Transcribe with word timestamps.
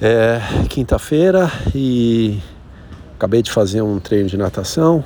É 0.00 0.42
quinta-feira 0.68 1.50
e 1.74 2.38
acabei 3.14 3.40
de 3.40 3.50
fazer 3.50 3.80
um 3.80 3.98
treino 3.98 4.28
de 4.28 4.36
natação. 4.36 5.02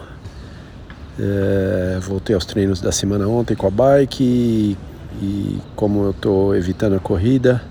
É, 1.17 2.01
voltei 2.03 2.35
aos 2.35 2.45
treinos 2.45 2.81
da 2.81 2.91
semana 2.91 3.29
ontem 3.29 3.55
com 3.55 3.69
a 3.69 3.71
bike 3.71 4.25
e, 4.25 4.77
e 5.23 5.59
como 5.77 6.03
eu 6.03 6.11
estou 6.11 6.57
evitando 6.57 6.97
a 6.97 6.99
corrida, 6.99 7.63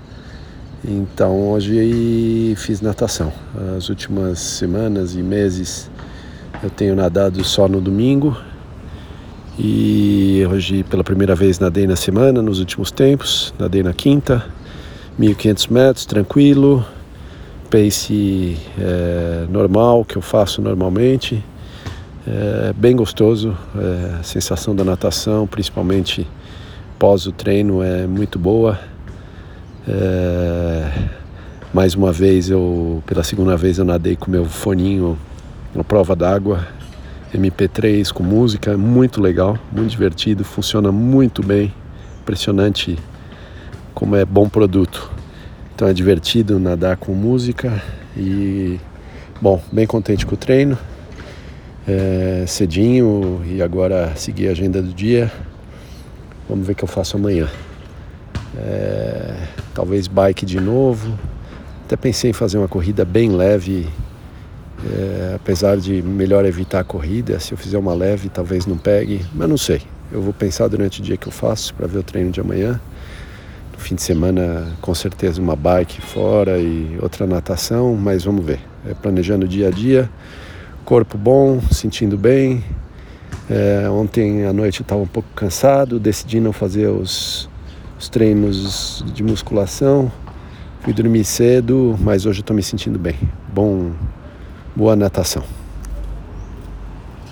então 0.82 1.50
hoje 1.50 2.54
fiz 2.56 2.80
natação. 2.80 3.30
As 3.76 3.90
últimas 3.90 4.38
semanas 4.38 5.14
e 5.14 5.22
meses 5.22 5.90
eu 6.62 6.70
tenho 6.70 6.96
nadado 6.96 7.44
só 7.44 7.68
no 7.68 7.82
domingo 7.82 8.34
e 9.58 10.42
hoje 10.50 10.84
pela 10.84 11.04
primeira 11.04 11.34
vez 11.34 11.58
nadei 11.58 11.86
na 11.86 11.96
semana, 11.96 12.40
nos 12.40 12.60
últimos 12.60 12.90
tempos, 12.90 13.52
nadei 13.58 13.82
na 13.82 13.92
quinta, 13.92 14.42
1500 15.18 15.66
metros, 15.66 16.06
tranquilo, 16.06 16.82
pace 17.70 18.58
é, 18.78 19.46
normal 19.48 20.04
que 20.04 20.16
eu 20.16 20.22
faço 20.22 20.60
normalmente. 20.60 21.42
É 22.26 22.72
bem 22.74 22.94
gostoso, 22.94 23.56
é, 23.76 24.18
a 24.20 24.22
sensação 24.22 24.74
da 24.74 24.84
natação, 24.84 25.46
principalmente 25.46 26.26
pós 26.98 27.26
o 27.26 27.32
treino, 27.32 27.82
é 27.82 28.06
muito 28.06 28.38
boa. 28.38 28.78
É, 29.88 30.90
mais 31.72 31.94
uma 31.94 32.12
vez, 32.12 32.50
eu, 32.50 33.02
pela 33.06 33.22
segunda 33.22 33.56
vez, 33.56 33.78
eu 33.78 33.84
nadei 33.84 34.16
com 34.16 34.30
meu 34.30 34.44
foninho 34.44 35.16
na 35.74 35.84
prova 35.84 36.14
d'água, 36.16 36.66
MP3 37.32 38.12
com 38.12 38.24
música, 38.24 38.76
muito 38.76 39.22
legal, 39.22 39.56
muito 39.72 39.90
divertido, 39.90 40.44
funciona 40.44 40.90
muito 40.90 41.42
bem, 41.42 41.72
impressionante 42.20 42.98
como 43.94 44.16
é 44.16 44.24
bom 44.24 44.48
produto. 44.48 45.19
Então 45.80 45.88
é 45.88 45.94
divertido 45.94 46.60
nadar 46.60 46.98
com 46.98 47.14
música 47.14 47.82
e, 48.14 48.78
bom, 49.40 49.62
bem 49.72 49.86
contente 49.86 50.26
com 50.26 50.34
o 50.34 50.36
treino. 50.36 50.76
É, 51.88 52.44
cedinho 52.46 53.40
e 53.46 53.62
agora 53.62 54.12
seguir 54.14 54.48
a 54.48 54.50
agenda 54.50 54.82
do 54.82 54.92
dia. 54.92 55.32
Vamos 56.46 56.66
ver 56.66 56.74
o 56.74 56.76
que 56.76 56.84
eu 56.84 56.86
faço 56.86 57.16
amanhã. 57.16 57.48
É, 58.58 59.34
talvez 59.74 60.06
bike 60.06 60.44
de 60.44 60.60
novo. 60.60 61.18
Até 61.86 61.96
pensei 61.96 62.28
em 62.28 62.34
fazer 62.34 62.58
uma 62.58 62.68
corrida 62.68 63.02
bem 63.02 63.30
leve, 63.30 63.88
é, 64.84 65.32
apesar 65.34 65.78
de 65.78 66.02
melhor 66.02 66.44
evitar 66.44 66.80
a 66.80 66.84
corrida. 66.84 67.40
Se 67.40 67.52
eu 67.52 67.56
fizer 67.56 67.78
uma 67.78 67.94
leve, 67.94 68.28
talvez 68.28 68.66
não 68.66 68.76
pegue, 68.76 69.24
mas 69.32 69.48
não 69.48 69.56
sei. 69.56 69.80
Eu 70.12 70.20
vou 70.20 70.34
pensar 70.34 70.68
durante 70.68 71.00
o 71.00 71.02
dia 71.02 71.16
que 71.16 71.26
eu 71.26 71.32
faço 71.32 71.72
para 71.72 71.86
ver 71.86 72.00
o 72.00 72.02
treino 72.02 72.30
de 72.30 72.38
amanhã 72.38 72.78
fim 73.80 73.94
de 73.94 74.02
semana 74.02 74.76
com 74.80 74.94
certeza 74.94 75.40
uma 75.40 75.56
bike 75.56 76.00
fora 76.00 76.58
e 76.58 76.98
outra 77.00 77.26
natação, 77.26 77.96
mas 77.96 78.24
vamos 78.24 78.44
ver. 78.44 78.60
É, 78.86 78.94
planejando 78.94 79.48
dia 79.48 79.68
a 79.68 79.70
dia, 79.70 80.08
corpo 80.84 81.18
bom, 81.18 81.60
sentindo 81.70 82.16
bem. 82.16 82.62
É, 83.48 83.88
ontem 83.90 84.44
à 84.44 84.52
noite 84.52 84.80
eu 84.80 84.84
estava 84.84 85.00
um 85.00 85.06
pouco 85.06 85.28
cansado, 85.34 85.98
decidi 85.98 86.40
não 86.40 86.52
fazer 86.52 86.88
os, 86.88 87.48
os 87.98 88.08
treinos 88.08 89.04
de 89.12 89.22
musculação. 89.22 90.10
Fui 90.80 90.92
dormir 90.92 91.24
cedo, 91.24 91.96
mas 92.00 92.26
hoje 92.26 92.40
estou 92.40 92.54
me 92.54 92.62
sentindo 92.62 92.98
bem. 92.98 93.16
Bom, 93.52 93.90
boa 94.74 94.96
natação. 94.96 95.59